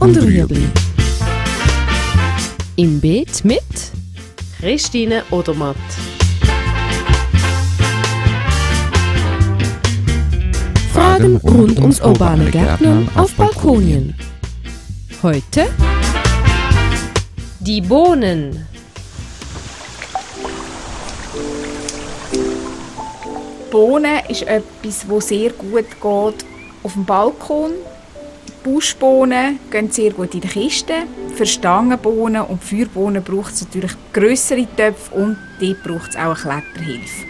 [0.00, 0.68] und Rüebli.
[2.76, 3.62] Im Beet mit
[4.60, 5.76] Christine Odermatt.
[10.92, 14.14] Fragen rund ums urbane Gärtnern auf Balkonien.
[15.22, 15.66] Heute
[17.60, 18.66] die Bohnen.
[23.70, 26.46] Bohnen ist etwas, das sehr gut geht
[26.82, 27.72] auf dem Balkon.
[28.62, 31.04] Buschbohnen gehen sehr gut in die Kiste.
[31.34, 36.62] Für Stangenbohnen und Feuerbohnen braucht es natürlich grössere Töpfe und dort braucht es auch eine
[36.62, 37.26] Kletterhilfe.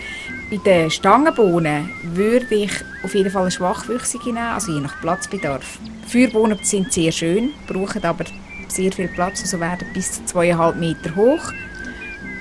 [0.50, 2.72] Bei den Stangenbohnen würde ich
[3.04, 5.78] auf jeden Fall eine schwachwüchsige nehmen, also je nach Platzbedarf.
[6.06, 8.24] Feuerbohnen sind sehr schön, brauchen aber
[8.68, 11.52] sehr viel Platz, also werden bis zu zweieinhalb Meter hoch.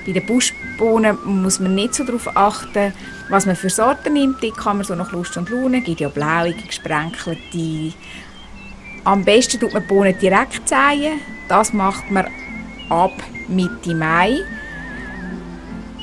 [0.06, 2.94] Bei den Buschbohnen muss man nicht so darauf achten,
[3.28, 4.42] was man für Sorten nimmt.
[4.42, 5.80] Die kann man so nach Lust und Laune.
[5.80, 7.92] Es gibt ja blauige, gesprenkelte.
[9.08, 11.18] Am besten tut man die Bohnen direkt säen.
[11.48, 12.26] Das macht man
[12.90, 13.14] ab
[13.48, 14.40] Mitte Mai.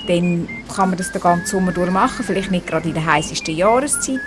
[0.07, 2.25] Dann kann man das den ganzen Sommer durch machen.
[2.25, 4.21] Vielleicht nicht gerade in der heißesten Jahreszeit.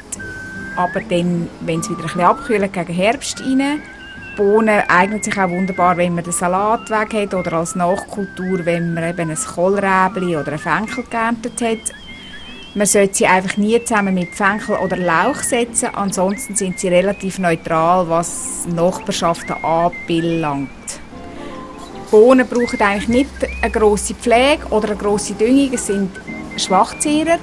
[0.77, 3.83] Aber dann, wenn es wieder ein bisschen abkühlt, gegen Herbst rein.
[4.36, 8.95] Bohnen eignet sich auch wunderbar, wenn man den Salat weg hat oder als Nachkultur, wenn
[8.95, 11.97] man eben ein Kohlräbli oder ein Fenchel geerntet hat.
[12.78, 17.40] Man sollte sie einfach nie zusammen mit Fenchel oder Lauch setzen, ansonsten sind sie relativ
[17.40, 20.70] neutral, was Nachbarschaften anbelangt.
[22.12, 26.12] Bohnen brauchen eigentlich nicht eine grosse Pflege oder eine grosse Düngung, es sind
[26.56, 27.40] Schwachzehrer.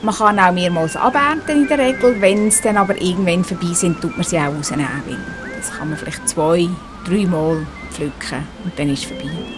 [0.00, 4.00] Man kann auch mehrmals abernten in der Regel, wenn es dann aber irgendwann vorbei sind,
[4.00, 4.88] tut man sie auch rausnehmen.
[5.58, 6.70] Das kann man vielleicht zwei,
[7.04, 9.57] dreimal pflücken und dann ist es vorbei.